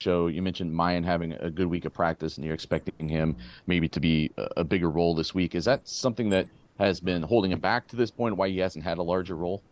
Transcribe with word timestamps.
Show 0.00 0.28
you 0.28 0.40
mentioned 0.40 0.72
Miyan 0.72 1.04
having 1.04 1.34
a 1.34 1.50
good 1.50 1.66
week 1.66 1.84
of 1.84 1.92
practice, 1.92 2.38
and 2.38 2.44
you're 2.46 2.54
expecting 2.54 3.06
him 3.06 3.36
maybe 3.66 3.86
to 3.90 4.00
be 4.00 4.30
a 4.56 4.64
bigger 4.64 4.88
role 4.88 5.14
this 5.14 5.34
week. 5.34 5.54
Is 5.54 5.66
that 5.66 5.86
something 5.86 6.30
that 6.30 6.48
has 6.78 7.00
been 7.00 7.20
holding 7.22 7.52
him 7.52 7.60
back 7.60 7.86
to 7.88 7.96
this 7.96 8.10
point? 8.10 8.38
Why 8.38 8.48
he 8.48 8.56
hasn't 8.60 8.82
had 8.82 8.96
a 8.96 9.02
larger 9.02 9.36
role? 9.36 9.62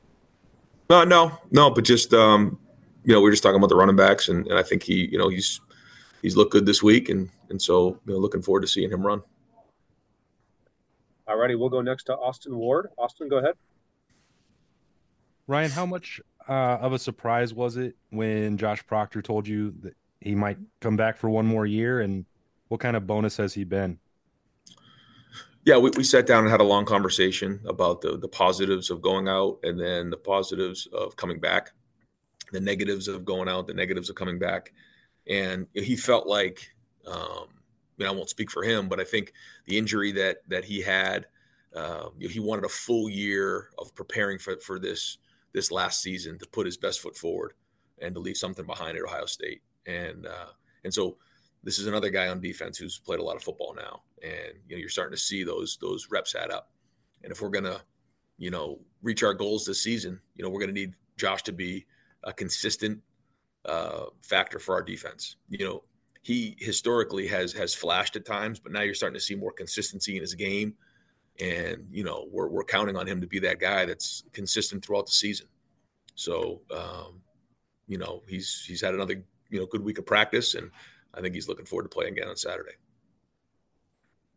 No, 0.91 1.03
no, 1.05 1.33
no. 1.51 1.71
But 1.71 1.85
just 1.85 2.13
um, 2.13 2.59
you 3.05 3.15
know, 3.15 3.23
we 3.23 3.31
are 3.31 3.33
just 3.33 3.43
talking 3.43 3.57
about 3.57 3.71
the 3.71 3.77
running 3.77 3.97
backs, 3.97 4.29
and, 4.29 4.47
and 4.49 4.59
I 4.59 4.63
think 4.63 4.83
he, 4.83 5.09
you 5.11 5.17
know, 5.17 5.31
he's 5.31 5.63
he's 6.21 6.37
looked 6.37 6.53
good 6.53 6.67
this 6.67 6.83
week, 6.83 7.09
and 7.09 7.31
and 7.49 7.61
so 7.61 7.99
you 8.05 8.13
know, 8.13 8.19
looking 8.19 8.43
forward 8.43 8.61
to 8.61 8.69
seeing 8.69 8.91
him 8.91 9.07
run. 9.07 9.23
All 11.27 11.39
righty, 11.39 11.55
we'll 11.55 11.71
go 11.71 11.81
next 11.81 12.05
to 12.05 12.15
Austin 12.15 12.55
Ward. 12.55 12.89
Austin, 12.99 13.31
go 13.31 13.39
ahead. 13.39 13.55
Ryan, 15.47 15.71
how 15.71 15.87
much 15.87 16.21
uh, 16.47 16.77
of 16.83 16.93
a 16.93 16.99
surprise 16.99 17.55
was 17.55 17.79
it 17.79 17.97
when 18.11 18.59
Josh 18.59 18.87
Proctor 18.87 19.23
told 19.23 19.49
you 19.49 19.75
that 19.81 19.95
he 20.21 20.35
might 20.35 20.59
come 20.81 20.97
back 20.97 21.17
for 21.17 21.31
one 21.31 21.47
more 21.47 21.67
year, 21.67 22.01
and 22.01 22.25
what 22.69 22.81
kind 22.81 22.97
of 22.97 23.07
bonus 23.07 23.37
has 23.37 23.55
he 23.55 23.65
been? 23.65 23.99
Yeah, 25.65 25.77
we, 25.79 25.91
we 25.91 26.05
sat 26.05 26.27
down 26.27 26.45
and 26.45 26.51
had 26.51 26.61
a 26.61 26.65
long 26.65 26.85
conversation 26.85 27.61
about 27.67 28.01
the 28.01 28.17
the 28.17 28.29
positives 28.29 28.91
of 28.91 29.03
going 29.03 29.29
out, 29.29 29.59
and 29.63 29.79
then 29.79 30.11
the 30.11 30.17
positives 30.17 30.87
of 30.93 31.17
coming 31.17 31.41
back, 31.41 31.73
the 32.53 32.61
negatives 32.61 33.09
of 33.09 33.25
going 33.25 33.49
out, 33.49 33.67
the 33.67 33.75
negatives 33.75 34.09
of 34.11 34.17
coming 34.17 34.39
back, 34.39 34.73
and 35.27 35.67
he 35.75 35.97
felt 35.97 36.27
like. 36.27 36.73
Um, 37.07 37.49
I 37.99 38.05
mean, 38.05 38.09
I 38.11 38.15
won't 38.15 38.31
speak 38.31 38.49
for 38.49 38.63
him, 38.63 38.89
but 38.89 39.01
I 39.01 39.05
think 39.05 39.33
the 39.65 39.77
injury 39.77 40.13
that 40.13 40.39
that 40.47 40.65
he 40.65 40.81
had, 40.81 41.27
uh, 41.75 42.11
he 42.21 42.39
wanted 42.39 42.65
a 42.65 42.69
full 42.69 43.09
year 43.09 43.71
of 43.77 43.93
preparing 43.95 44.39
for 44.39 44.57
for 44.59 44.79
this 44.79 45.19
this 45.53 45.73
last 45.73 46.01
season 46.01 46.39
to 46.39 46.47
put 46.47 46.67
his 46.67 46.77
best 46.77 47.01
foot 47.01 47.17
forward 47.17 47.55
and 48.01 48.15
to 48.15 48.21
leave 48.21 48.37
something 48.37 48.67
behind 48.67 48.97
at 48.97 49.03
Ohio 49.03 49.27
State. 49.27 49.63
And 49.89 50.27
uh, 50.27 50.53
and 50.85 50.93
so 50.93 51.17
this 51.65 51.79
is 51.79 51.87
another 51.87 52.11
guy 52.11 52.29
on 52.29 52.41
defense 52.41 52.79
who's 52.79 52.99
played 52.99 53.19
a 53.19 53.25
lot 53.25 53.37
of 53.37 53.43
football 53.43 53.75
now, 53.75 54.03
and 54.23 54.55
you 54.69 54.77
know 54.77 54.81
you're 54.81 54.89
starting 54.89 55.17
to 55.17 55.23
see 55.23 55.43
those 55.43 55.79
those 55.81 56.09
reps 56.11 56.35
add 56.35 56.51
up. 56.51 56.71
And 57.25 57.33
if 57.33 57.43
we're 57.43 57.49
gonna, 57.49 57.81
you 58.37 58.51
know, 58.51 58.79
reach 59.03 59.23
our 59.23 59.35
goals 59.35 59.65
this 59.65 59.83
season, 59.83 60.21
you 60.37 60.45
know, 60.45 60.51
we're 60.51 60.61
gonna 60.61 60.73
need 60.73 60.95
Josh 61.17 61.43
to 61.45 61.53
be 61.53 61.87
a 62.23 62.33
consistent 62.33 63.01
uh, 63.65 64.07
factor 64.23 64.59
for 64.59 64.75
our 64.75 64.83
defense. 64.83 65.37
You 65.49 65.65
know, 65.65 65.85
he 66.23 66.57
historically 66.61 67.27
has 67.29 67.53
has 67.55 67.75
flashed 67.75 68.15
at 68.17 68.27
times, 68.27 68.61
but 68.61 68.73
now 68.73 68.83
you're 68.83 68.95
starting 68.95 69.19
to 69.19 69.25
see 69.25 69.35
more 69.35 69.53
consistency 69.53 70.17
in 70.17 70.21
his 70.21 70.35
game, 70.35 70.75
and 71.41 71.87
you 71.91 72.05
know 72.05 72.29
we're 72.31 72.49
we're 72.49 72.65
counting 72.65 72.97
on 72.97 73.07
him 73.07 73.21
to 73.21 73.27
be 73.27 73.39
that 73.41 73.59
guy 73.59 73.87
that's 73.87 74.25
consistent 74.33 74.85
throughout 74.85 75.07
the 75.07 75.13
season. 75.13 75.47
So, 76.15 76.63
um, 76.71 77.21
you 77.87 77.97
know, 77.97 78.23
he's 78.29 78.65
he's 78.67 78.81
had 78.81 78.95
another 78.95 79.23
you 79.51 79.59
know 79.59 79.67
good 79.67 79.83
week 79.83 79.99
of 79.99 80.07
practice, 80.07 80.55
and 80.55 80.71
I 81.15 81.21
think 81.21 81.35
he's 81.35 81.49
looking 81.49 81.67
forward 81.67 81.85
to 81.85 81.89
playing 81.89 82.13
again 82.13 82.29
on 82.29 82.37
Saturday. 82.37 82.73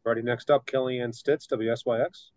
Ready 0.04 0.22
next 0.22 0.50
up, 0.50 0.66
Kellyanne 0.66 1.14
Stitz, 1.14 1.48
WSYX. 1.48 2.30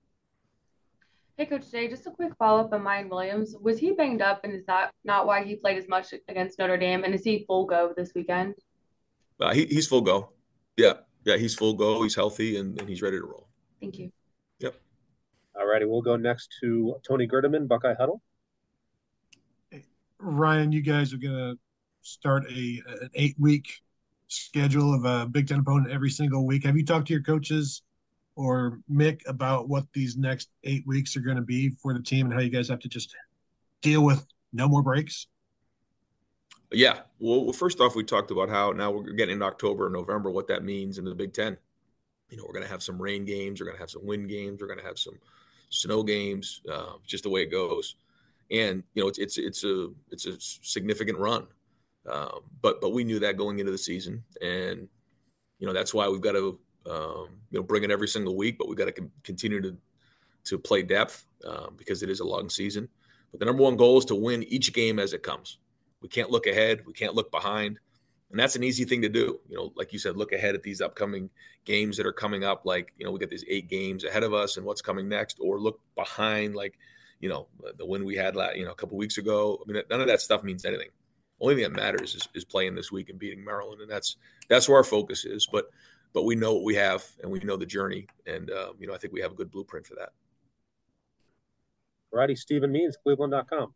Hey, 1.37 1.47
Coach 1.47 1.69
Day, 1.71 1.89
just 1.89 2.07
a 2.07 2.11
quick 2.11 2.33
follow 2.39 2.61
up 2.61 2.73
on 2.73 2.83
Miyan 2.83 3.09
Williams. 3.09 3.57
Was 3.61 3.79
he 3.79 3.93
banged 3.93 4.23
up, 4.23 4.45
and 4.45 4.55
is 4.55 4.65
that 4.67 4.93
not 5.05 5.27
why 5.27 5.43
he 5.43 5.57
played 5.57 5.79
as 5.79 5.89
much 5.89 6.15
against 6.29 6.59
Notre 6.59 6.77
Dame? 6.77 7.03
And 7.05 7.15
is 7.15 7.25
he 7.25 7.45
full 7.47 7.65
go 7.65 7.93
this 7.97 8.13
weekend? 8.15 8.55
Uh, 9.41 9.53
he, 9.53 9.65
he's 9.67 9.89
full 9.89 10.03
go. 10.03 10.31
Yeah, 10.77 10.95
yeah, 11.25 11.37
he's 11.37 11.55
full 11.55 11.75
go. 11.75 12.03
He's 12.03 12.15
healthy 12.15 12.57
and, 12.57 12.79
and 12.79 12.89
he's 12.89 13.03
ready 13.03 13.19
to 13.19 13.25
roll. 13.25 13.49
Thank 13.81 13.99
you. 13.99 14.13
Yep. 14.61 14.77
All 15.57 15.67
righty, 15.67 15.87
we'll 15.87 16.03
go 16.03 16.17
next 16.17 16.55
to 16.61 16.97
Tony 17.07 17.27
Gerdeman, 17.27 17.67
Buckeye 17.67 17.95
Huddle. 17.99 18.23
Ryan, 20.19 20.71
you 20.71 20.83
guys 20.83 21.13
are 21.13 21.19
going 21.19 21.35
to 21.35 21.59
start 22.05 22.45
a 22.51 22.83
an 23.01 23.11
eight 23.15 23.35
week 23.39 23.81
schedule 24.29 24.95
of 24.95 25.05
a 25.05 25.27
Big 25.27 25.49
Ten 25.49 25.61
opponent 25.61 25.91
every 25.91 26.11
single 26.11 26.47
week. 26.47 26.65
Have 26.65 26.77
you 26.77 26.85
talked 26.85 27.09
to 27.09 27.13
your 27.13 27.23
coaches 27.23 27.83
or 28.37 28.81
Mick 28.91 29.23
about 29.27 29.69
what 29.69 29.85
these 29.93 30.17
next 30.17 30.51
eight 30.65 30.87
weeks 30.87 31.17
are 31.17 31.21
going 31.21 31.37
to 31.37 31.43
be 31.43 31.71
for 31.71 31.95
the 31.95 32.03
team 32.03 32.27
and 32.27 32.35
how 32.35 32.41
you 32.41 32.51
guys 32.51 32.69
have 32.69 32.81
to 32.81 32.89
just 32.89 33.15
deal 33.81 34.05
with 34.05 34.27
no 34.53 34.69
more 34.69 34.83
breaks? 34.83 35.27
Yeah. 36.73 37.01
Well, 37.19 37.53
first 37.53 37.81
off, 37.81 37.95
we 37.95 38.05
talked 38.05 38.31
about 38.31 38.49
how 38.49 38.73
now 38.73 38.91
we're 38.91 39.13
getting 39.13 39.35
into 39.35 39.47
October 39.47 39.87
and 39.87 39.95
November, 39.95 40.31
what 40.31 40.49
that 40.49 40.65
means 40.65 40.99
in 40.99 41.05
the 41.05 41.15
Big 41.15 41.33
Ten. 41.33 41.57
You 42.31 42.37
know, 42.37 42.45
we're 42.47 42.55
going 42.55 42.65
to 42.65 42.71
have 42.71 42.83
some 42.83 43.01
rain 43.01 43.25
games, 43.25 43.61
we're 43.61 43.67
going 43.67 43.77
to 43.77 43.83
have 43.83 43.91
some 43.91 44.05
wind 44.05 44.29
games, 44.29 44.61
we're 44.61 44.67
going 44.67 44.81
to 44.81 44.85
have 44.85 44.99
some 44.99 45.15
snow 45.69 46.03
games, 46.03 46.63
uh, 46.71 46.95
just 47.07 47.23
the 47.23 47.31
way 47.31 47.43
it 47.43 47.51
goes. 47.51 47.97
And 48.51 48.83
you 48.95 49.03
know, 49.03 49.09
it's 49.09 49.19
it's 49.19 49.39
it's 49.39 49.65
a 49.65 49.89
it's 50.11 50.27
a 50.27 50.39
significant 50.41 51.19
run, 51.19 51.47
um, 52.11 52.41
but 52.61 52.81
but 52.81 52.93
we 52.93 53.05
knew 53.05 53.19
that 53.21 53.37
going 53.37 53.59
into 53.59 53.73
the 53.73 53.79
season, 53.79 54.23
and 54.43 54.89
you 55.59 55.67
know 55.67 55.73
that's 55.73 55.95
why 55.95 56.09
we've 56.09 56.21
got 56.21 56.33
to 56.33 56.59
um, 56.87 57.29
you 57.51 57.59
know 57.59 57.63
bring 57.63 57.85
it 57.85 57.91
every 57.91 58.09
single 58.09 58.37
week, 58.37 58.59
but 58.59 58.69
we've 58.69 58.79
got 58.79 58.95
to 58.95 59.11
continue 59.23 59.61
to 59.61 59.77
to 60.45 60.59
play 60.59 60.83
depth 60.83 61.25
um, 61.47 61.75
because 61.77 62.03
it 62.03 62.11
is 62.11 62.21
a 62.21 62.25
long 62.25 62.49
season. 62.51 62.89
But 63.31 63.41
the 63.41 63.47
number 63.47 63.63
one 63.63 63.77
goal 63.77 63.99
is 63.99 64.05
to 64.07 64.15
win 64.15 64.43
each 64.45 64.73
game 64.73 64.99
as 64.99 65.13
it 65.13 65.23
comes. 65.23 65.59
We 66.03 66.09
can't 66.09 66.31
look 66.31 66.47
ahead. 66.47 66.83
We 66.87 66.93
can't 66.93 67.15
look 67.15 67.31
behind. 67.31 67.79
And 68.31 68.39
that's 68.39 68.57
an 68.57 68.65
easy 68.65 68.85
thing 68.85 69.03
to 69.03 69.09
do. 69.09 69.41
You 69.49 69.57
know, 69.57 69.73
like 69.77 69.93
you 69.93 69.99
said, 69.99 70.17
look 70.17 70.33
ahead 70.33 70.55
at 70.55 70.63
these 70.63 70.81
upcoming 70.81 71.31
games 71.65 71.97
that 71.97 72.07
are 72.07 72.13
coming 72.13 72.45
up. 72.45 72.67
Like, 72.67 72.93
you 72.99 73.07
know, 73.07 73.13
we 73.13 73.19
got 73.19 73.31
these 73.31 73.45
eight 73.49 73.69
games 73.69 74.05
ahead 74.05 74.23
of 74.23 74.35
us 74.35 74.57
and 74.57 74.67
what's 74.67 74.83
coming 74.83 75.09
next, 75.09 75.39
or 75.41 75.61
look 75.61 75.81
behind, 75.97 76.55
like, 76.55 76.79
you 77.21 77.29
know, 77.29 77.47
the 77.77 77.87
win 77.87 78.05
we 78.05 78.17
had, 78.17 78.37
last, 78.37 78.57
you 78.57 78.65
know, 78.65 78.73
a 78.73 78.75
couple 78.75 78.99
weeks 78.99 79.19
ago. 79.19 79.63
I 79.63 79.71
mean, 79.71 79.83
none 79.89 80.01
of 80.01 80.09
that 80.09 80.21
stuff 80.21 80.43
means 80.43 80.65
anything. 80.65 80.91
Only 81.45 81.57
thing 81.57 81.65
that 81.65 81.79
matters 81.79 82.15
is, 82.15 82.27
is 82.35 82.43
playing 82.43 82.75
this 82.75 82.91
week 82.91 83.11
and 83.11 83.19
beating 83.19 83.45
Maryland, 83.45 83.83
and 83.83 83.91
that's 83.91 84.17
that's 84.49 84.67
where 84.67 84.79
our 84.79 84.85
focus 84.85 85.27
is. 85.27 85.47
But 85.53 85.67
but 86.15 86.23
we 86.23 86.37
know 86.37 86.55
what 86.55 86.65
we 86.65 86.75
have, 86.77 87.05
and 87.23 87.31
we 87.31 87.39
know 87.41 87.59
the 87.59 87.67
journey, 87.67 88.07
and 88.27 88.51
um, 88.51 88.77
you 88.79 88.87
know, 88.87 88.95
I 88.95 88.97
think 88.97 89.13
we 89.13 89.21
have 89.21 89.33
a 89.33 89.35
good 89.35 89.51
blueprint 89.51 89.87
for 89.87 89.95
that. 89.97 90.13
Righty, 92.11 92.35
Stephen 92.35 92.73
Means, 92.73 92.97
Cleveland.com. 92.97 93.75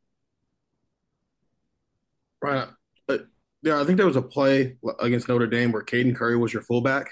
Right. 2.40 2.68
Uh, 3.06 3.18
yeah, 3.62 3.82
I 3.82 3.84
think 3.84 3.98
there 3.98 4.06
was 4.06 4.16
a 4.16 4.22
play 4.22 4.78
against 4.98 5.28
Notre 5.28 5.46
Dame 5.46 5.70
where 5.70 5.82
Caden 5.82 6.16
Curry 6.16 6.38
was 6.38 6.54
your 6.54 6.62
fullback. 6.62 7.10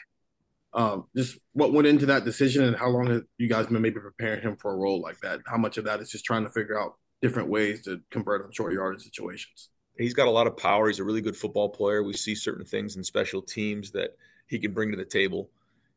Um, 0.72 1.04
just 1.14 1.36
what 1.52 1.74
went 1.74 1.86
into 1.86 2.06
that 2.06 2.24
decision 2.24 2.64
and 2.64 2.76
how 2.76 2.88
long 2.88 3.08
have 3.08 3.24
you 3.36 3.48
guys 3.48 3.66
been 3.66 3.82
maybe 3.82 4.00
preparing 4.00 4.40
him 4.40 4.56
for 4.56 4.72
a 4.72 4.76
role 4.76 5.02
like 5.02 5.20
that? 5.20 5.40
How 5.44 5.58
much 5.58 5.76
of 5.76 5.84
that 5.84 6.00
is 6.00 6.08
just 6.08 6.24
trying 6.24 6.44
to 6.44 6.50
figure 6.50 6.80
out 6.80 6.94
different 7.20 7.50
ways 7.50 7.82
to 7.82 8.00
convert 8.10 8.42
on 8.42 8.52
short 8.52 8.72
yardage 8.72 9.02
situations? 9.02 9.68
He's 9.98 10.14
got 10.14 10.28
a 10.28 10.30
lot 10.30 10.46
of 10.46 10.56
power. 10.56 10.88
He's 10.88 10.98
a 10.98 11.04
really 11.04 11.20
good 11.20 11.36
football 11.36 11.68
player. 11.68 12.02
We 12.02 12.12
see 12.12 12.34
certain 12.34 12.64
things 12.64 12.96
in 12.96 13.04
special 13.04 13.40
teams 13.40 13.90
that 13.92 14.16
he 14.46 14.58
can 14.58 14.72
bring 14.72 14.90
to 14.90 14.96
the 14.96 15.04
table. 15.04 15.50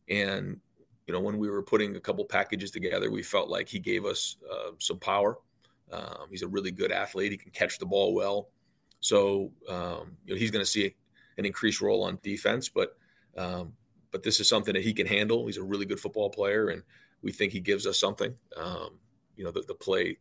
And, 0.10 0.60
you 1.06 1.14
know, 1.14 1.20
when 1.20 1.38
we 1.38 1.50
were 1.50 1.62
putting 1.62 1.96
a 1.96 2.00
couple 2.00 2.24
packages 2.26 2.72
together, 2.72 3.12
we 3.12 3.24
felt 3.24 3.50
like 3.50 3.68
he 3.68 3.80
gave 3.80 4.06
us 4.06 4.38
uh, 4.50 4.72
some 4.80 5.00
power. 5.00 5.38
Um, 5.92 6.28
he's 6.30 6.44
a 6.44 6.48
really 6.48 6.72
good 6.72 6.92
athlete. 6.92 7.32
He 7.32 7.38
can 7.38 7.52
catch 7.52 7.78
the 7.80 7.86
ball 7.86 8.14
well. 8.14 8.50
So 9.02 9.52
um, 9.68 10.18
you 10.26 10.34
know, 10.34 10.40
he's 10.40 10.52
going 10.52 10.64
to 10.64 10.70
see 10.70 10.96
an 11.38 11.46
increased 11.46 11.82
role 11.82 12.04
on 12.04 12.20
defense, 12.22 12.70
but 12.70 12.98
um, 13.38 13.74
but 14.12 14.24
this 14.24 14.40
is 14.40 14.50
something 14.50 14.74
that 14.74 14.84
he 14.84 14.94
can 14.94 15.08
handle. 15.08 15.46
He's 15.46 15.58
a 15.58 15.64
really 15.64 15.86
good 15.86 16.00
football 16.00 16.30
player, 16.30 16.70
and 16.70 16.84
we 17.22 17.32
think 17.32 17.54
he 17.54 17.60
gives 17.60 17.86
us 17.86 18.00
something. 18.00 18.34
Um, 18.58 19.00
you 19.36 19.44
know, 19.44 19.52
the, 19.52 19.62
the 19.68 19.76
play 19.76 20.18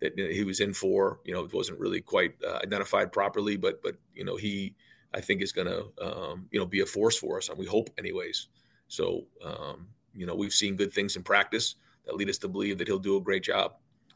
that 0.00 0.18
he 0.18 0.44
was 0.44 0.60
in 0.60 0.72
for, 0.72 1.20
you 1.24 1.34
know, 1.34 1.44
it 1.44 1.52
wasn't 1.52 1.78
really 1.78 2.00
quite 2.00 2.34
uh, 2.46 2.58
identified 2.62 3.12
properly, 3.12 3.56
but 3.56 3.82
but 3.82 3.96
you 4.14 4.24
know 4.24 4.36
he 4.36 4.74
I 5.12 5.20
think 5.20 5.42
is 5.42 5.52
going 5.52 5.66
to, 5.66 5.86
um, 6.00 6.46
you 6.50 6.58
know, 6.58 6.66
be 6.66 6.80
a 6.80 6.86
force 6.86 7.16
for 7.16 7.38
us, 7.38 7.48
and 7.48 7.58
we 7.58 7.66
hope, 7.66 7.90
anyways. 7.98 8.48
So, 8.88 9.26
um, 9.44 9.88
you 10.14 10.26
know, 10.26 10.34
we've 10.34 10.52
seen 10.52 10.76
good 10.76 10.92
things 10.92 11.16
in 11.16 11.22
practice 11.22 11.76
that 12.06 12.16
lead 12.16 12.28
us 12.28 12.38
to 12.38 12.48
believe 12.48 12.78
that 12.78 12.86
he'll 12.86 12.98
do 12.98 13.16
a 13.16 13.20
great 13.20 13.42
job. 13.42 13.74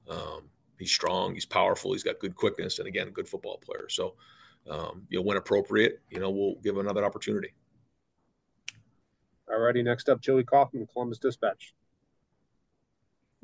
Um, 0.08 0.50
he's 0.78 0.92
strong, 0.92 1.34
he's 1.34 1.46
powerful, 1.46 1.92
he's 1.92 2.02
got 2.02 2.18
good 2.18 2.36
quickness, 2.36 2.78
and 2.78 2.86
again, 2.88 3.08
a 3.08 3.10
good 3.10 3.28
football 3.28 3.58
player. 3.58 3.88
So, 3.88 4.14
um, 4.70 5.02
you 5.08 5.18
know, 5.18 5.22
when 5.22 5.36
appropriate, 5.36 6.00
you 6.10 6.20
know, 6.20 6.30
we'll 6.30 6.56
give 6.62 6.74
him 6.74 6.80
another 6.80 7.04
opportunity. 7.04 7.52
All 9.50 9.58
righty, 9.58 9.82
next 9.82 10.08
up, 10.08 10.20
Joey 10.20 10.44
Kaufman, 10.44 10.86
Columbus 10.92 11.18
Dispatch. 11.18 11.74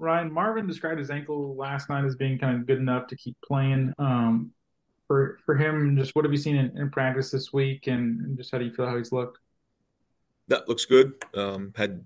Ryan 0.00 0.32
Marvin 0.32 0.66
described 0.66 0.98
his 0.98 1.10
ankle 1.10 1.54
last 1.56 1.90
night 1.90 2.04
as 2.06 2.16
being 2.16 2.38
kind 2.38 2.56
of 2.56 2.66
good 2.66 2.78
enough 2.78 3.06
to 3.08 3.16
keep 3.16 3.36
playing. 3.44 3.92
Um, 3.98 4.50
for 5.06 5.38
for 5.44 5.54
him, 5.56 5.96
just 5.96 6.16
what 6.16 6.24
have 6.24 6.32
you 6.32 6.38
seen 6.38 6.56
in, 6.56 6.76
in 6.78 6.90
practice 6.90 7.30
this 7.30 7.52
week, 7.52 7.86
and, 7.86 8.20
and, 8.20 8.36
just 8.36 8.50
how 8.50 8.58
do 8.58 8.64
you 8.64 8.72
feel 8.72 8.86
how 8.86 8.96
he's 8.96 9.12
looked? 9.12 9.38
That 10.48 10.68
looks 10.68 10.86
good. 10.86 11.12
Um, 11.34 11.72
had 11.76 12.02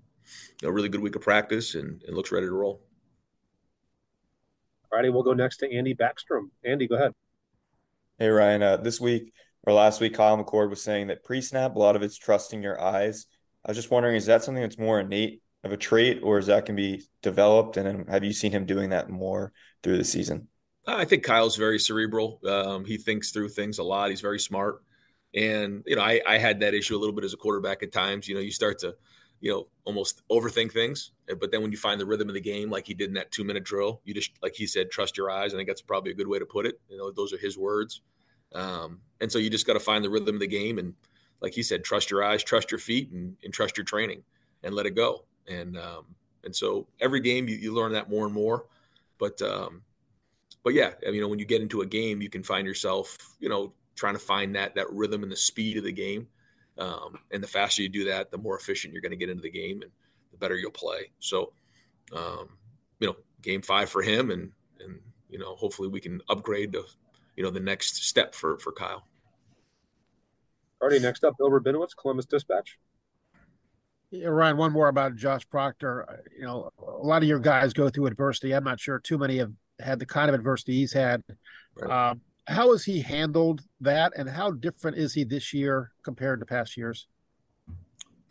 a 0.64 0.72
really 0.72 0.88
good 0.88 1.02
week 1.02 1.14
of 1.14 1.22
practice, 1.22 1.76
and, 1.76 2.02
and 2.02 2.16
looks 2.16 2.32
ready 2.32 2.46
to 2.46 2.52
roll. 2.52 2.82
All 4.90 4.98
righty, 4.98 5.10
we'll 5.10 5.22
go 5.22 5.32
next 5.32 5.58
to 5.58 5.72
Andy 5.72 5.94
Backstrom. 5.94 6.48
Andy, 6.64 6.88
go 6.88 6.96
ahead. 6.96 7.12
Hey 8.18 8.28
Ryan, 8.28 8.62
uh, 8.62 8.76
this 8.78 9.00
week 9.00 9.32
or 9.62 9.72
last 9.72 10.00
week, 10.00 10.14
Kyle 10.14 10.42
McCord 10.42 10.68
was 10.68 10.82
saying 10.82 11.06
that 11.08 11.22
pre-snap, 11.22 11.76
a 11.76 11.78
lot 11.78 11.94
of 11.96 12.02
it's 12.02 12.18
trusting 12.18 12.62
your 12.62 12.80
eyes. 12.80 13.26
I 13.64 13.70
was 13.70 13.76
just 13.76 13.90
wondering, 13.90 14.16
is 14.16 14.26
that 14.26 14.42
something 14.42 14.62
that's 14.62 14.78
more 14.78 15.00
innate 15.00 15.42
of 15.64 15.72
a 15.72 15.76
trait, 15.76 16.20
or 16.22 16.38
is 16.38 16.46
that 16.46 16.66
can 16.66 16.76
be 16.76 17.02
developed? 17.22 17.76
And 17.76 18.08
have 18.08 18.22
you 18.22 18.32
seen 18.32 18.52
him 18.52 18.66
doing 18.66 18.90
that 18.90 19.08
more 19.08 19.52
through 19.82 19.98
the 19.98 20.04
season? 20.04 20.48
I 20.86 21.06
think 21.06 21.22
Kyle's 21.22 21.56
very 21.56 21.78
cerebral. 21.78 22.40
Um, 22.46 22.84
he 22.84 22.98
thinks 22.98 23.30
through 23.30 23.48
things 23.48 23.78
a 23.78 23.82
lot. 23.82 24.10
He's 24.10 24.20
very 24.20 24.38
smart, 24.38 24.82
and 25.34 25.82
you 25.86 25.96
know, 25.96 26.02
I, 26.02 26.20
I 26.26 26.36
had 26.36 26.60
that 26.60 26.74
issue 26.74 26.96
a 26.96 27.00
little 27.00 27.14
bit 27.14 27.24
as 27.24 27.32
a 27.32 27.38
quarterback 27.38 27.82
at 27.82 27.90
times. 27.90 28.28
You 28.28 28.34
know, 28.34 28.42
you 28.42 28.50
start 28.50 28.78
to, 28.80 28.94
you 29.40 29.50
know, 29.50 29.68
almost 29.84 30.22
overthink 30.30 30.72
things, 30.72 31.12
but 31.40 31.50
then 31.50 31.62
when 31.62 31.72
you 31.72 31.78
find 31.78 31.98
the 31.98 32.04
rhythm 32.04 32.28
of 32.28 32.34
the 32.34 32.40
game, 32.40 32.68
like 32.68 32.86
he 32.86 32.92
did 32.92 33.08
in 33.08 33.14
that 33.14 33.30
two 33.30 33.44
minute 33.44 33.64
drill, 33.64 34.02
you 34.04 34.12
just, 34.12 34.32
like 34.42 34.54
he 34.54 34.66
said, 34.66 34.90
trust 34.90 35.16
your 35.16 35.30
eyes. 35.30 35.54
I 35.54 35.56
think 35.56 35.68
that's 35.68 35.80
probably 35.80 36.12
a 36.12 36.14
good 36.14 36.28
way 36.28 36.38
to 36.38 36.46
put 36.46 36.66
it. 36.66 36.78
You 36.90 36.98
know, 36.98 37.10
those 37.10 37.32
are 37.32 37.38
his 37.38 37.56
words, 37.56 38.02
um, 38.54 39.00
and 39.22 39.32
so 39.32 39.38
you 39.38 39.48
just 39.48 39.66
got 39.66 39.72
to 39.72 39.80
find 39.80 40.04
the 40.04 40.10
rhythm 40.10 40.36
of 40.36 40.40
the 40.40 40.46
game, 40.46 40.78
and 40.78 40.92
like 41.40 41.54
he 41.54 41.62
said, 41.62 41.82
trust 41.82 42.10
your 42.10 42.22
eyes, 42.22 42.42
trust 42.44 42.70
your 42.70 42.78
feet, 42.78 43.10
and, 43.10 43.36
and 43.42 43.54
trust 43.54 43.78
your 43.78 43.84
training, 43.84 44.22
and 44.62 44.74
let 44.74 44.84
it 44.84 44.94
go. 44.94 45.24
And 45.48 45.76
um, 45.76 46.06
and 46.44 46.54
so 46.54 46.86
every 47.00 47.20
game 47.20 47.48
you, 47.48 47.56
you 47.56 47.74
learn 47.74 47.92
that 47.92 48.10
more 48.10 48.24
and 48.24 48.34
more, 48.34 48.66
but 49.18 49.40
um, 49.42 49.82
but 50.62 50.74
yeah, 50.74 50.92
I 51.02 51.06
mean, 51.06 51.16
you 51.16 51.20
know, 51.20 51.28
when 51.28 51.38
you 51.38 51.44
get 51.44 51.62
into 51.62 51.82
a 51.82 51.86
game, 51.86 52.22
you 52.22 52.30
can 52.30 52.42
find 52.42 52.66
yourself, 52.66 53.16
you 53.38 53.48
know, 53.48 53.72
trying 53.94 54.14
to 54.14 54.20
find 54.20 54.54
that 54.56 54.74
that 54.74 54.90
rhythm 54.90 55.22
and 55.22 55.30
the 55.30 55.36
speed 55.36 55.76
of 55.76 55.84
the 55.84 55.92
game. 55.92 56.26
Um, 56.76 57.18
and 57.30 57.42
the 57.42 57.46
faster 57.46 57.82
you 57.82 57.88
do 57.88 58.04
that, 58.06 58.30
the 58.30 58.38
more 58.38 58.58
efficient 58.58 58.92
you're 58.92 59.02
going 59.02 59.10
to 59.10 59.16
get 59.16 59.28
into 59.30 59.42
the 59.42 59.50
game, 59.50 59.82
and 59.82 59.90
the 60.32 60.38
better 60.38 60.56
you'll 60.56 60.72
play. 60.72 61.10
So, 61.20 61.52
um, 62.12 62.48
you 62.98 63.06
know, 63.06 63.16
game 63.42 63.62
five 63.62 63.88
for 63.88 64.02
him, 64.02 64.30
and 64.30 64.50
and 64.80 64.98
you 65.30 65.38
know, 65.38 65.54
hopefully 65.54 65.88
we 65.88 66.00
can 66.00 66.20
upgrade 66.28 66.72
to, 66.72 66.84
you 67.36 67.44
know, 67.44 67.50
the 67.50 67.60
next 67.60 68.04
step 68.08 68.34
for 68.34 68.58
for 68.58 68.72
Kyle. 68.72 69.06
Alrighty, 70.82 71.00
next 71.00 71.24
up, 71.24 71.36
Bill 71.38 71.50
Rabinowitz, 71.50 71.96
Columbus 71.96 72.26
Dispatch. 72.26 72.78
Yeah, 74.14 74.28
Ryan, 74.28 74.56
one 74.56 74.72
more 74.72 74.86
about 74.88 75.16
Josh 75.16 75.48
Proctor. 75.48 76.22
You 76.38 76.44
know, 76.44 76.70
a 76.78 77.04
lot 77.04 77.22
of 77.22 77.28
your 77.28 77.40
guys 77.40 77.72
go 77.72 77.90
through 77.90 78.06
adversity. 78.06 78.54
I'm 78.54 78.62
not 78.62 78.78
sure 78.78 79.00
too 79.00 79.18
many 79.18 79.38
have 79.38 79.52
had 79.80 79.98
the 79.98 80.06
kind 80.06 80.28
of 80.28 80.36
adversity 80.36 80.74
he's 80.74 80.92
had. 80.92 81.20
Right. 81.74 82.10
Um, 82.10 82.20
how 82.46 82.70
has 82.70 82.84
he 82.84 83.00
handled 83.00 83.62
that, 83.80 84.12
and 84.16 84.28
how 84.28 84.52
different 84.52 84.98
is 84.98 85.14
he 85.14 85.24
this 85.24 85.52
year 85.52 85.90
compared 86.04 86.38
to 86.40 86.46
past 86.46 86.76
years? 86.76 87.08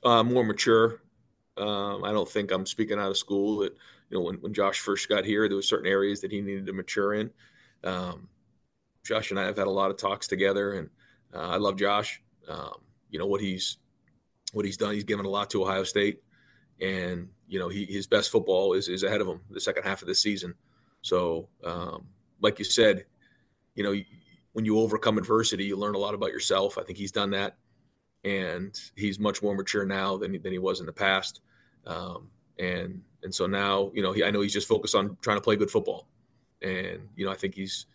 Uh, 0.04 0.24
more 0.24 0.46
mature. 0.46 1.02
Um, 1.58 2.06
I 2.06 2.14
don't 2.14 2.30
think 2.30 2.52
I'm 2.52 2.66
speaking 2.66 2.98
out 2.98 3.10
of 3.10 3.18
school. 3.18 3.58
That 3.58 3.74
you 4.10 4.18
know, 4.18 4.22
when, 4.22 4.36
when 4.36 4.54
Josh 4.54 4.80
first 4.80 5.10
got 5.10 5.26
here, 5.26 5.50
there 5.50 5.58
were 5.58 5.62
certain 5.62 5.92
areas 5.92 6.22
that 6.22 6.32
he 6.32 6.40
needed 6.40 6.66
to 6.68 6.74
mature 6.74 7.16
in. 7.16 7.30
Um, 7.84 8.30
Josh 9.06 9.32
and 9.32 9.40
I 9.40 9.44
have 9.44 9.58
had 9.58 9.68
a 9.68 9.72
lot 9.72 9.92
of 9.92 9.98
talks 9.98 10.30
together, 10.30 10.76
and 10.76 10.90
uh, 11.34 11.50
I 11.50 11.58
love 11.58 11.76
Josh. 11.76 12.22
Um, 12.48 12.76
you 13.10 13.20
know 13.20 13.28
what 13.28 13.42
he's 13.42 13.80
what 14.54 14.66
he's 14.66 14.78
done. 14.78 14.94
He's 14.94 15.04
given 15.04 15.26
a 15.26 15.30
lot 15.30 15.50
to 15.50 15.64
Ohio 15.64 15.84
State, 15.84 16.24
and 16.80 17.28
you 17.48 17.60
know 17.60 17.68
he, 17.68 17.86
his 17.86 18.08
best 18.08 18.32
football 18.32 18.74
is 18.74 18.88
is 18.88 19.04
ahead 19.04 19.22
of 19.22 19.28
him 19.28 19.42
the 19.50 19.60
second 19.60 19.84
half 19.84 20.02
of 20.02 20.08
the 20.08 20.16
season. 20.16 20.54
So, 21.02 21.50
um, 21.64 22.08
like 22.40 22.60
you 22.60 22.66
said, 22.66 23.06
you 23.76 23.84
know, 23.84 23.94
when 24.54 24.64
you 24.64 24.80
overcome 24.80 25.18
adversity, 25.18 25.66
you 25.66 25.76
learn 25.76 25.96
a 25.96 26.00
lot 26.00 26.14
about 26.14 26.32
yourself. 26.32 26.78
I 26.78 26.84
think 26.84 26.98
he's 26.98 27.12
done 27.12 27.32
that, 27.32 27.58
and 28.24 28.80
he's 28.96 29.20
much 29.20 29.44
more 29.44 29.56
mature 29.56 29.86
now 29.86 30.18
than 30.18 30.32
than 30.42 30.52
he 30.52 30.60
was 30.60 30.80
in 30.80 30.86
the 30.86 30.94
past. 30.94 31.42
Um, 31.86 32.30
and 32.60 33.02
and 33.24 33.34
so 33.34 33.48
now, 33.48 33.92
you 33.94 34.02
know, 34.02 34.14
he, 34.14 34.24
I 34.24 34.32
know 34.32 34.42
he's 34.42 34.54
just 34.54 34.68
focused 34.68 34.96
on 34.96 35.18
trying 35.22 35.38
to 35.38 35.42
play 35.42 35.56
good 35.56 35.72
football, 35.72 36.08
and 36.62 37.10
you 37.16 37.26
know, 37.26 37.32
I 37.32 37.36
think 37.36 37.56
he's 37.56 37.88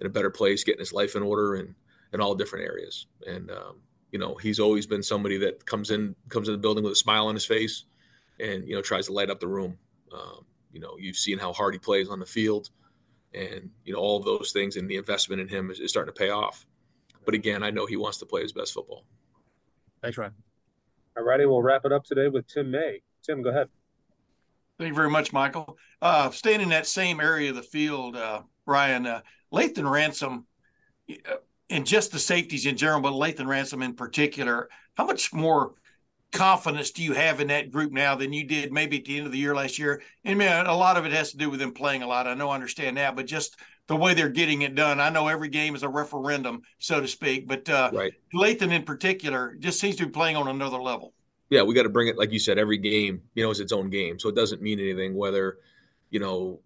in 0.00 0.06
a 0.06 0.10
better 0.10 0.30
place, 0.30 0.64
getting 0.64 0.80
his 0.80 0.92
life 0.92 1.16
in 1.16 1.22
order, 1.22 1.54
and 1.56 1.74
in 2.12 2.20
all 2.20 2.34
different 2.34 2.66
areas. 2.66 3.06
And 3.26 3.50
um, 3.50 3.76
you 4.12 4.18
know, 4.18 4.34
he's 4.34 4.60
always 4.60 4.86
been 4.86 5.02
somebody 5.02 5.38
that 5.38 5.64
comes 5.66 5.90
in 5.90 6.14
comes 6.28 6.46
in 6.46 6.52
the 6.52 6.58
building 6.58 6.84
with 6.84 6.92
a 6.92 6.96
smile 6.96 7.26
on 7.26 7.34
his 7.34 7.46
face, 7.46 7.84
and 8.38 8.68
you 8.68 8.74
know, 8.74 8.82
tries 8.82 9.06
to 9.06 9.12
light 9.12 9.30
up 9.30 9.40
the 9.40 9.48
room. 9.48 9.76
Um, 10.12 10.44
you 10.70 10.80
know, 10.80 10.96
you've 10.98 11.16
seen 11.16 11.38
how 11.38 11.52
hard 11.52 11.74
he 11.74 11.78
plays 11.78 12.08
on 12.08 12.20
the 12.20 12.26
field, 12.26 12.70
and 13.32 13.70
you 13.84 13.94
know 13.94 13.98
all 13.98 14.18
of 14.18 14.24
those 14.24 14.52
things, 14.52 14.76
and 14.76 14.88
the 14.88 14.96
investment 14.96 15.40
in 15.40 15.48
him 15.48 15.70
is, 15.70 15.80
is 15.80 15.90
starting 15.90 16.14
to 16.14 16.18
pay 16.18 16.28
off. 16.28 16.66
But 17.24 17.34
again, 17.34 17.62
I 17.62 17.70
know 17.70 17.86
he 17.86 17.96
wants 17.96 18.18
to 18.18 18.26
play 18.26 18.42
his 18.42 18.52
best 18.52 18.74
football. 18.74 19.04
Thanks, 20.02 20.18
Ryan. 20.18 20.34
All 21.16 21.24
righty, 21.24 21.46
we'll 21.46 21.62
wrap 21.62 21.84
it 21.84 21.92
up 21.92 22.04
today 22.04 22.28
with 22.28 22.46
Tim 22.46 22.70
May. 22.70 23.00
Tim, 23.22 23.42
go 23.42 23.50
ahead. 23.50 23.68
Thank 24.78 24.90
you 24.90 24.94
very 24.94 25.10
much, 25.10 25.32
Michael. 25.32 25.78
Uh, 26.00 26.30
staying 26.30 26.60
in 26.60 26.70
that 26.70 26.86
same 26.86 27.20
area 27.20 27.50
of 27.50 27.56
the 27.56 27.62
field, 27.62 28.16
uh, 28.16 28.42
Ryan, 28.66 29.06
uh, 29.06 29.20
Lathan 29.52 29.88
Ransom, 29.88 30.46
uh, 31.10 31.36
and 31.72 31.86
just 31.86 32.12
the 32.12 32.18
safeties 32.18 32.66
in 32.66 32.76
general, 32.76 33.00
but 33.00 33.14
Lathan 33.14 33.46
Ransom 33.46 33.82
in 33.82 33.94
particular, 33.94 34.68
how 34.94 35.06
much 35.06 35.32
more 35.32 35.72
confidence 36.30 36.90
do 36.90 37.02
you 37.02 37.14
have 37.14 37.40
in 37.40 37.48
that 37.48 37.70
group 37.70 37.92
now 37.92 38.14
than 38.14 38.32
you 38.32 38.44
did 38.44 38.72
maybe 38.72 38.98
at 38.98 39.04
the 39.06 39.16
end 39.16 39.26
of 39.26 39.32
the 39.32 39.38
year 39.38 39.54
last 39.54 39.78
year? 39.78 40.02
And 40.24 40.38
man, 40.38 40.66
a 40.66 40.76
lot 40.76 40.98
of 40.98 41.06
it 41.06 41.12
has 41.12 41.30
to 41.30 41.38
do 41.38 41.48
with 41.48 41.60
them 41.60 41.72
playing 41.72 42.02
a 42.02 42.06
lot. 42.06 42.26
I 42.26 42.34
know, 42.34 42.50
I 42.50 42.54
understand 42.54 42.98
that, 42.98 43.16
but 43.16 43.24
just 43.24 43.56
the 43.86 43.96
way 43.96 44.12
they're 44.12 44.28
getting 44.28 44.62
it 44.62 44.74
done. 44.74 45.00
I 45.00 45.08
know 45.08 45.28
every 45.28 45.48
game 45.48 45.74
is 45.74 45.82
a 45.82 45.88
referendum, 45.88 46.60
so 46.78 47.00
to 47.00 47.08
speak, 47.08 47.48
but 47.48 47.68
uh, 47.70 47.90
right. 47.92 48.12
Lathan 48.34 48.70
in 48.70 48.82
particular 48.82 49.56
just 49.58 49.80
seems 49.80 49.96
to 49.96 50.06
be 50.06 50.12
playing 50.12 50.36
on 50.36 50.48
another 50.48 50.80
level. 50.80 51.14
Yeah, 51.48 51.62
we 51.62 51.74
got 51.74 51.84
to 51.84 51.88
bring 51.88 52.08
it, 52.08 52.18
like 52.18 52.32
you 52.32 52.38
said, 52.38 52.58
every 52.58 52.78
game, 52.78 53.22
you 53.34 53.44
know, 53.44 53.50
is 53.50 53.60
its 53.60 53.72
own 53.72 53.88
game. 53.88 54.18
So 54.18 54.28
it 54.28 54.34
doesn't 54.34 54.60
mean 54.60 54.78
anything 54.78 55.14
whether, 55.14 55.58
you 56.10 56.20
know, 56.20 56.60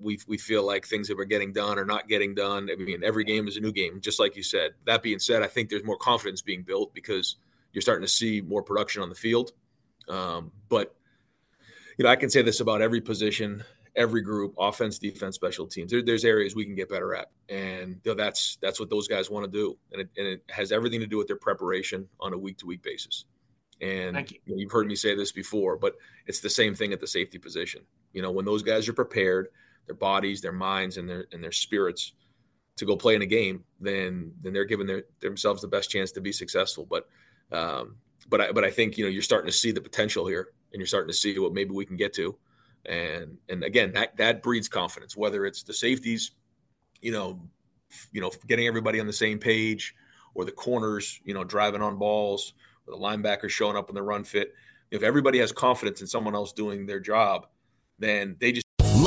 we 0.00 0.18
we 0.26 0.38
feel 0.38 0.64
like 0.64 0.86
things 0.86 1.08
that 1.08 1.16
we're 1.16 1.24
getting 1.24 1.52
done 1.52 1.78
or 1.78 1.84
not 1.84 2.08
getting 2.08 2.34
done. 2.34 2.68
I 2.72 2.76
mean, 2.76 3.02
every 3.04 3.24
game 3.24 3.46
is 3.46 3.56
a 3.56 3.60
new 3.60 3.72
game, 3.72 4.00
just 4.00 4.18
like 4.18 4.36
you 4.36 4.42
said. 4.42 4.72
That 4.86 5.02
being 5.02 5.18
said, 5.18 5.42
I 5.42 5.46
think 5.46 5.68
there's 5.68 5.84
more 5.84 5.98
confidence 5.98 6.42
being 6.42 6.62
built 6.62 6.94
because– 6.94 7.36
you're 7.72 7.82
starting 7.82 8.04
to 8.04 8.12
see 8.12 8.40
more 8.40 8.62
production 8.62 9.02
on 9.02 9.08
the 9.08 9.14
field. 9.14 9.52
Um, 10.08 10.52
but 10.68 10.94
you 11.98 12.04
know, 12.04 12.10
I 12.10 12.16
can 12.16 12.30
say 12.30 12.42
this 12.42 12.60
about 12.60 12.82
every 12.82 13.00
position, 13.00 13.62
every 13.94 14.22
group, 14.22 14.54
offense, 14.58 14.98
defense, 14.98 15.34
special 15.34 15.66
teams. 15.66 15.90
There, 15.90 16.02
there's 16.02 16.24
areas 16.24 16.54
we 16.54 16.64
can 16.64 16.74
get 16.74 16.88
better 16.88 17.14
at, 17.14 17.30
and 17.48 18.00
you 18.04 18.10
know, 18.10 18.14
that's 18.14 18.58
that's 18.60 18.80
what 18.80 18.90
those 18.90 19.06
guys 19.06 19.30
want 19.30 19.44
to 19.44 19.50
do, 19.50 19.76
and 19.92 20.02
it, 20.02 20.08
and 20.16 20.26
it 20.26 20.44
has 20.50 20.72
everything 20.72 21.00
to 21.00 21.06
do 21.06 21.18
with 21.18 21.26
their 21.26 21.36
preparation 21.36 22.08
on 22.18 22.32
a 22.32 22.38
week 22.38 22.58
to 22.58 22.66
week 22.66 22.82
basis. 22.82 23.26
And 23.80 24.30
you. 24.30 24.38
You 24.46 24.54
know, 24.54 24.60
you've 24.60 24.72
heard 24.72 24.86
me 24.86 24.96
say 24.96 25.14
this 25.14 25.32
before, 25.32 25.76
but 25.76 25.94
it's 26.26 26.40
the 26.40 26.50
same 26.50 26.74
thing 26.74 26.92
at 26.92 27.00
the 27.00 27.06
safety 27.06 27.38
position. 27.38 27.82
You 28.12 28.22
know, 28.22 28.30
when 28.30 28.44
those 28.44 28.62
guys 28.62 28.88
are 28.88 28.92
prepared, 28.92 29.48
their 29.90 29.96
bodies, 29.96 30.40
their 30.40 30.52
minds, 30.52 30.98
and 30.98 31.08
their 31.08 31.26
and 31.32 31.42
their 31.42 31.50
spirits 31.50 32.12
to 32.76 32.86
go 32.86 32.96
play 32.96 33.16
in 33.16 33.22
a 33.22 33.26
game, 33.26 33.64
then 33.80 34.32
then 34.40 34.52
they're 34.52 34.64
giving 34.64 34.86
their, 34.86 35.02
themselves 35.18 35.60
the 35.60 35.68
best 35.68 35.90
chance 35.90 36.12
to 36.12 36.20
be 36.20 36.30
successful. 36.30 36.86
But 36.88 37.08
um, 37.50 37.96
but 38.28 38.40
I, 38.40 38.52
but 38.52 38.62
I 38.62 38.70
think 38.70 38.96
you 38.96 39.04
know 39.04 39.10
you're 39.10 39.20
starting 39.20 39.50
to 39.50 39.56
see 39.56 39.72
the 39.72 39.80
potential 39.80 40.28
here, 40.28 40.50
and 40.72 40.78
you're 40.78 40.86
starting 40.86 41.08
to 41.08 41.16
see 41.16 41.36
what 41.40 41.52
maybe 41.52 41.72
we 41.72 41.84
can 41.84 41.96
get 41.96 42.12
to, 42.14 42.36
and 42.86 43.36
and 43.48 43.64
again 43.64 43.92
that 43.94 44.16
that 44.16 44.44
breeds 44.44 44.68
confidence. 44.68 45.16
Whether 45.16 45.44
it's 45.44 45.64
the 45.64 45.74
safeties, 45.74 46.30
you 47.02 47.10
know, 47.10 47.40
you 48.12 48.20
know, 48.20 48.30
getting 48.46 48.68
everybody 48.68 49.00
on 49.00 49.08
the 49.08 49.12
same 49.12 49.40
page, 49.40 49.96
or 50.34 50.44
the 50.44 50.52
corners, 50.52 51.20
you 51.24 51.34
know, 51.34 51.42
driving 51.42 51.82
on 51.82 51.96
balls, 51.96 52.54
or 52.86 52.96
the 52.96 53.02
linebackers 53.02 53.50
showing 53.50 53.76
up 53.76 53.88
in 53.88 53.96
the 53.96 54.02
run 54.02 54.22
fit. 54.22 54.54
If 54.92 55.02
everybody 55.02 55.40
has 55.40 55.50
confidence 55.50 56.00
in 56.00 56.06
someone 56.06 56.36
else 56.36 56.52
doing 56.52 56.86
their 56.86 57.00
job, 57.00 57.48
then 57.98 58.36
they 58.40 58.52
just 58.52 58.66